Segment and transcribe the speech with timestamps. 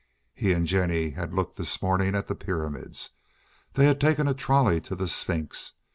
[0.33, 3.11] He and Jennie had looked this morning on the pyramids.
[3.75, 5.73] They had taken a trolley to the Sphinx!